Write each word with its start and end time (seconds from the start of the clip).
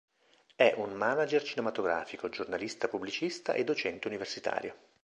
È 0.55 0.73
un 0.77 0.93
manager 0.93 1.43
cinematografico, 1.43 2.27
giornalista 2.27 2.87
pubblicista 2.87 3.53
e 3.53 3.63
docente 3.63 4.07
universitario. 4.07 4.75